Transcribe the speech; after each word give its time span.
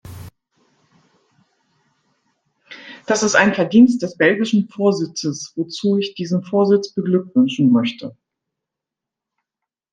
Das 3.05 3.21
ist 3.21 3.35
ein 3.35 3.53
Verdienst 3.53 4.01
des 4.01 4.17
belgischen 4.17 4.67
Vorsitzes, 4.67 5.53
wozu 5.55 5.99
ich 5.99 6.15
diesen 6.15 6.41
Vorsitz 6.43 6.91
beglückwünschen 6.93 7.71
möchte. 7.71 8.17